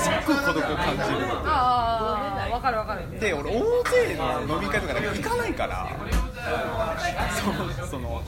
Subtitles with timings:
[0.00, 1.06] すっごい孤独を感じる。
[1.44, 3.20] ああ分かる分かる。
[3.20, 3.52] で俺大
[3.84, 5.88] 勢の飲み会とかなんか行かないから。
[7.80, 8.22] そその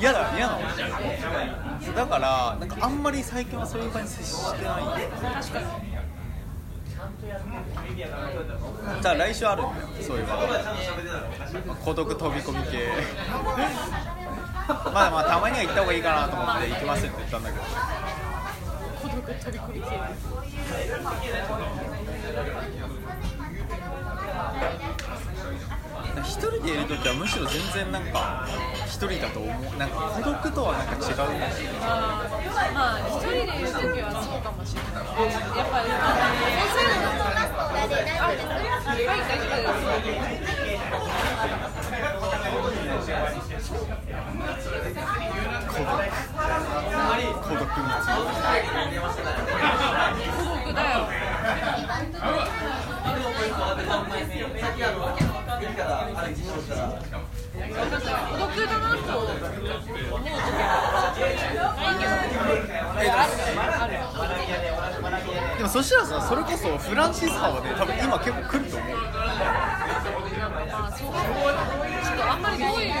[0.00, 1.94] 嫌だ嫌なの。
[1.94, 4.82] だからなんかあんまり最近はそういう場に接してない。
[4.82, 5.66] 確かに
[9.02, 9.62] じゃあ来週ある？
[9.62, 11.74] んだよそういう場。
[11.84, 12.88] 孤独飛び込み系。
[14.66, 17.62] まあまあたまには行った方がいいかなと思って行きますって言ったんだけど
[19.24, 19.86] 孤独飛び込み系
[26.24, 28.46] 一人でいる時はむしろ全然なんか
[28.86, 31.46] 一人だと思うなんか孤独とはなんか違うね
[31.80, 32.20] あ
[32.74, 35.04] まあ一人でいる時はそうかもしれない。
[35.56, 35.88] やっぱり
[36.68, 37.24] そういうのあ
[37.64, 38.10] はい大丈夫で
[40.40, 40.44] す
[42.14, 43.64] 孤独孤独について
[45.74, 46.12] 孤独だよ
[47.34, 47.63] 孤独だなと思う時はないけどえあるある
[65.56, 68.90] でもそしたらさそれこそフランシスカはね多分今結構来ると思う。
[68.90, 68.96] よ
[70.70, 71.18] あそうか。
[72.04, 72.92] ちょっとあんまりどういう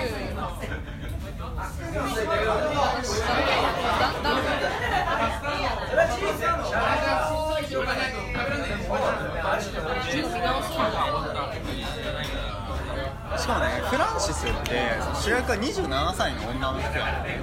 [13.36, 17.40] しかもねフランシスって主役は27歳の女の人やね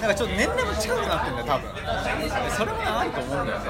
[0.00, 1.74] なんかちょっと年齢も近くなってんだよ多分
[2.24, 3.66] でそれも長いと思うんだよね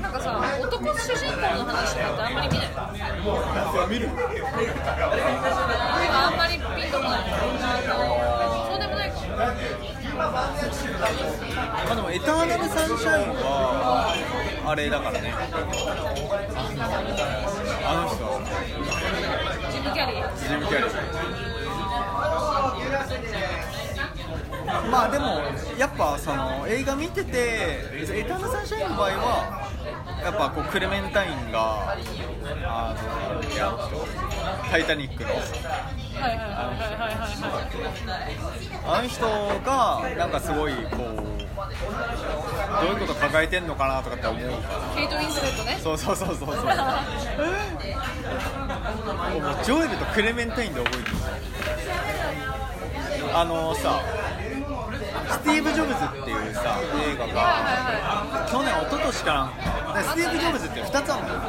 [0.00, 2.70] なんかさ男の主人公の話ってあんまり見ない。
[3.88, 4.16] 見る今
[6.28, 7.20] あんまりピンとこない。
[8.70, 9.16] そうでもないか。
[9.20, 9.89] も
[10.20, 10.54] ま
[11.90, 14.14] あでもエターナルサンシャインは
[14.66, 15.32] あれだからね。
[15.32, 15.36] あ
[18.02, 18.40] の人は。
[19.72, 20.36] ジム・キャリー。
[20.36, 20.90] ジム・キャリー
[24.90, 25.40] まあでも
[25.78, 27.78] やっぱその映画見てて
[28.12, 29.70] エターナルサンシャインの場合は
[30.22, 31.96] やっぱこうクレメンタインがあ
[33.34, 33.74] のいや
[34.70, 35.30] タイタニックの
[36.14, 39.26] はいはいはいはいはいはいあの人
[39.64, 41.40] がなんかすごいこう
[42.80, 44.94] どういうこと抱えてんのかなとかって思うから。
[44.96, 45.78] ケイト・ウィンスレットね。
[45.82, 46.56] そうそうそうそうそう。
[46.56, 46.64] もう
[49.64, 51.16] ジョエルとクレメンタインで覚えてる
[53.32, 54.02] あのさ
[55.30, 59.52] スティーブ・ジョブズっていうさ映画が去年一昨年かな
[60.02, 61.40] スティーブ・ジョブズって2つあるのよ。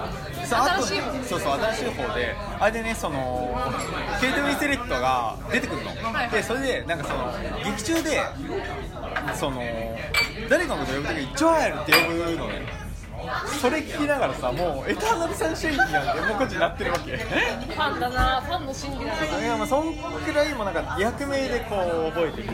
[0.45, 0.95] さあとそ
[1.37, 3.57] うそう新しい方であれでねその
[4.19, 8.21] ケイト・ウィンスレットが出てくるの、はいでそれでなんかその劇中で
[9.33, 9.61] その
[10.49, 12.81] 誰かのこと呼ぶ時にジョエルって呼ぶのね
[13.61, 17.17] それ聞きながらさもうエターナルサンシャインやんってもうこっちなってるわけ。
[17.17, 19.39] ファンだなファンの心理だな。
[19.39, 21.75] いやまあそんくらいもなんか役名でこ
[22.07, 22.47] う覚えてる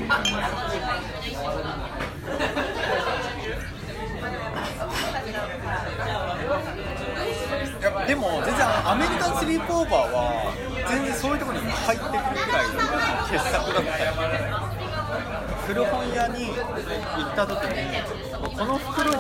[8.18, 10.54] も全然アメリカンスリープオーバーは
[10.90, 12.68] 全然そういうところに入ってくるくらい。
[12.68, 12.74] の
[13.28, 14.14] 傑作だったよ
[15.68, 18.02] 古本屋に行った時に
[18.58, 19.18] この袋に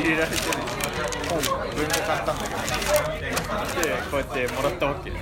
[0.00, 0.42] 入れられてる。
[1.28, 2.56] 本文庫買ったんだけど
[3.82, 5.12] でこうやってもらったわけ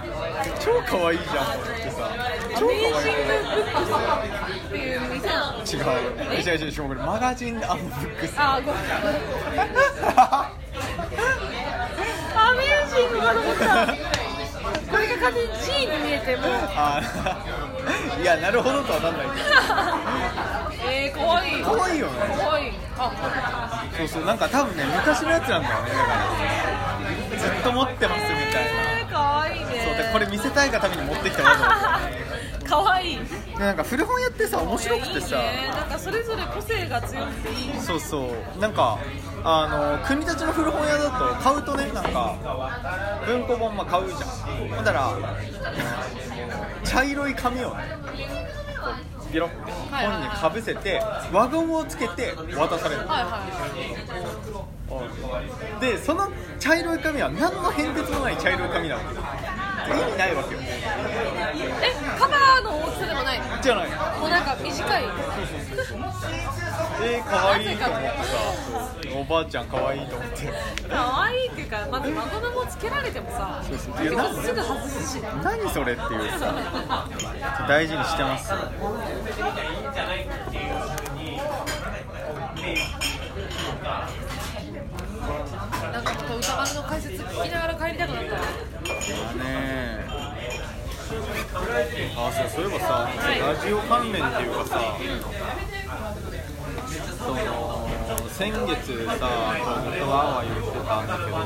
[0.61, 1.47] 超可愛いじゃん。
[1.47, 1.97] と思ってさ
[2.56, 2.73] 超可
[4.21, 4.83] 愛いい
[5.67, 5.85] 違う
[6.43, 10.56] 違う違う違うこれマガジンブックスあごめん
[12.97, 13.62] アメージングかと思った
[14.91, 16.49] これが完全に G に見えても。
[16.49, 17.01] うあ
[18.21, 19.27] いやなるほどとはなんない。
[20.81, 21.61] け えー、かわい。
[21.61, 22.37] いど可愛いよね。
[22.37, 22.69] かわい。
[22.69, 23.12] いあ。
[23.97, 25.91] そうそうなんか多分ね昔のやつなんだよね。
[25.91, 26.12] だか
[27.35, 28.65] らずっと持ってますみたい
[29.00, 29.67] えー、かわいいね。
[29.79, 32.25] なそうでこれ見せたいがために持ってきたわと思って
[32.67, 33.19] かわい。
[33.59, 35.37] なんか古本屋ってさ面白くてさ。
[35.37, 35.69] いいね。
[35.69, 38.61] なんかそれぞれ個性が強くていいそうそう。
[38.61, 38.99] なんか
[39.45, 44.21] あの国立の古本屋だと買うとねなんか文庫本まあ買うじゃん。
[44.69, 45.13] ほんだら
[46.85, 47.85] 茶色い紙をね
[49.33, 51.03] ビロッて本にかぶせて
[51.33, 53.03] 輪ゴムをつけて渡される。
[53.03, 53.41] のはいは
[55.81, 56.31] でその
[56.61, 59.15] 茶色い紙は何の変哲もない茶色い紙なわけ
[59.88, 63.88] 意味ないわけよいえカバーの大きさでもないじゃない。
[63.88, 65.05] もうなんか短い。
[67.03, 68.15] えー、可愛いと思ってさ
[69.19, 70.53] おばあちゃん可愛いと思って。
[70.88, 75.23] 可愛いっていうかまず孫のもつけられてもさそうそう結構すぐ外すし。
[75.43, 76.55] 何それっていうさ
[77.69, 78.53] 大事にしてます？
[86.29, 88.37] の歌丸の解説聞きながら帰りたくなった
[89.12, 90.06] わね
[92.17, 93.08] あそういえばさ、
[93.41, 94.99] ラジオ関連っていうかさ、
[97.19, 97.37] その
[98.31, 99.12] 先月さ
[99.85, 101.37] 僕とワンワン言ってたんだけど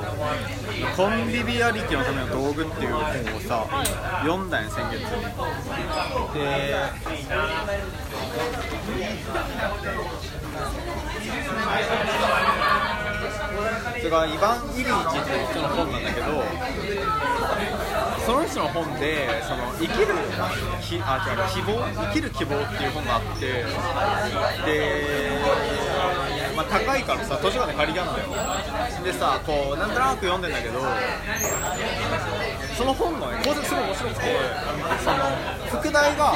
[0.97, 3.03] コンビビアリティのための道具っていう本
[3.37, 3.67] をさ
[4.23, 5.23] 読んだんや先月に。
[6.35, 6.41] で
[14.01, 16.27] それがイヴァン・イリーチっていう人の本なんだけど
[18.25, 20.07] その人の本でその生きる
[20.81, 23.65] きあ違う希望生きる希望っていう本があってで、
[26.57, 28.29] まあ、高いからさ図書館で借りたんだよ
[29.05, 30.81] でさこうなんとなく読んでんだけど
[32.77, 34.21] その本のね構成すごい面白くて
[35.05, 36.33] その副題が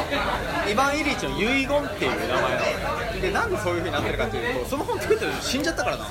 [0.69, 3.21] イヴァン・イリーチの遺言っていう名前なの。
[3.21, 6.07] でなんでそういう風になってるかというとその本作ってる人死んじゃったからな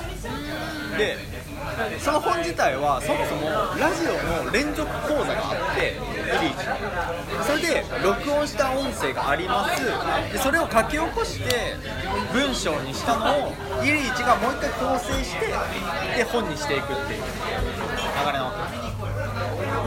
[0.98, 1.33] で
[1.98, 6.66] その本自体はそもそもラジオの連続講座があってイリーチ。
[7.44, 9.84] それで録音した音声があります。
[10.32, 11.76] でそれを書き起こして
[12.32, 13.52] 文章にしたのを
[13.82, 15.46] イリーチがもう一回構成して
[16.16, 18.52] で本にしていくっていう流れなわ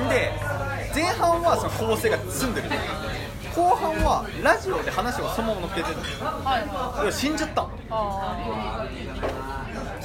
[0.09, 0.13] け。
[0.13, 0.31] で
[0.93, 2.69] 前半はその構成が済んでる。
[3.55, 5.97] 後半はラジオで話をそのまま載っけてる。
[6.21, 6.99] はいはい。
[6.99, 7.67] 要は死んじゃった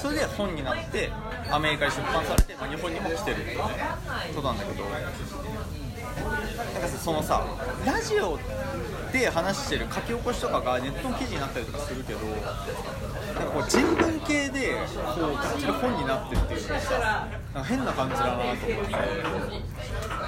[0.02, 1.12] それで本になって
[1.48, 3.54] アメリカに出版されて、まあ、日本にも来てるって
[4.34, 7.46] ことなんだけどなんかそのさ
[7.86, 8.36] ラジオ
[9.12, 14.74] で話してる書き起こしとかがネットの記事になったりとかするけどなんかこう人文系で
[15.14, 19.71] こうがっちり本になってるっていうなんか変な感じだなと思って。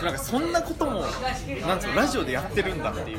[0.05, 1.01] なんかそんなことも
[1.67, 3.19] なんつうのラジオでやってるんだっていう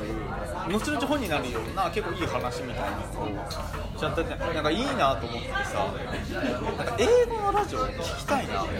[0.72, 5.94] 後々本になるような結構いい話みたいなのをちゃんとなんかいいなと思ってさ
[6.78, 8.72] なんか英語のラジオ聞きたいなって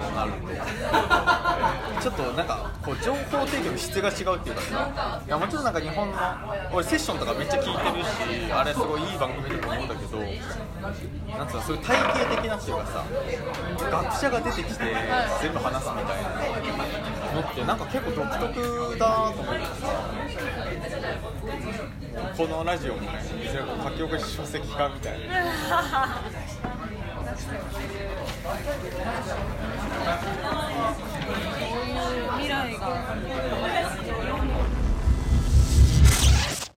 [0.00, 6.16] そうなるとちょっとなんかこう情報提供の質が違うっていうかさいやもちろんなんか日本の
[6.72, 8.04] 俺セッションとかめっちゃ聞いてる
[8.48, 10.18] しあれすごいいい番組だと思うんだけど
[11.38, 11.96] なんつうのそういう体
[12.30, 13.04] 系的なっていうかさ
[13.90, 14.84] 学者が出てきて
[15.42, 16.22] 全部話すみたい
[16.76, 16.79] な。
[17.34, 19.86] のってなんか結構独特だと思ってさ
[22.36, 23.08] このラジオもね
[23.44, 26.20] いずれこう書き起こし書籍化みたいな。
[27.30, 27.52] そう
[32.16, 33.14] いう未来が